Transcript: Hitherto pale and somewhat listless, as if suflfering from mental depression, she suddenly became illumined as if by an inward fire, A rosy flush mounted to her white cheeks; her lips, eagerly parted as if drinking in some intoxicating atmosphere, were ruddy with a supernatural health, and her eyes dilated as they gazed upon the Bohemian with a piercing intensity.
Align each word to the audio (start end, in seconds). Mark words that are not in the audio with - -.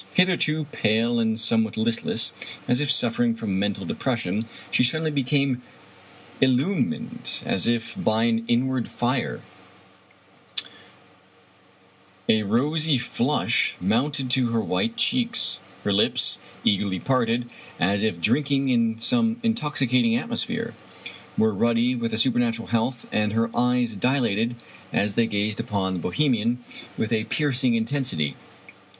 Hitherto 0.15 0.65
pale 0.71 1.19
and 1.19 1.39
somewhat 1.39 1.77
listless, 1.77 2.33
as 2.67 2.81
if 2.81 2.89
suflfering 2.89 3.37
from 3.37 3.59
mental 3.59 3.85
depression, 3.85 4.47
she 4.71 4.83
suddenly 4.83 5.11
became 5.11 5.61
illumined 6.41 7.43
as 7.45 7.67
if 7.67 7.93
by 8.03 8.23
an 8.23 8.43
inward 8.47 8.87
fire, 8.89 9.41
A 12.27 12.41
rosy 12.41 12.97
flush 12.97 13.75
mounted 13.79 14.31
to 14.31 14.47
her 14.47 14.59
white 14.59 14.97
cheeks; 14.97 15.59
her 15.83 15.93
lips, 15.93 16.39
eagerly 16.63 16.99
parted 16.99 17.47
as 17.79 18.01
if 18.01 18.19
drinking 18.19 18.69
in 18.69 18.97
some 18.97 19.37
intoxicating 19.43 20.15
atmosphere, 20.15 20.73
were 21.37 21.53
ruddy 21.53 21.93
with 21.93 22.11
a 22.11 22.17
supernatural 22.17 22.69
health, 22.69 23.05
and 23.11 23.33
her 23.33 23.55
eyes 23.55 23.95
dilated 23.95 24.55
as 24.91 25.13
they 25.13 25.27
gazed 25.27 25.59
upon 25.59 25.93
the 25.93 25.99
Bohemian 25.99 26.57
with 26.97 27.13
a 27.13 27.25
piercing 27.25 27.75
intensity. 27.75 28.35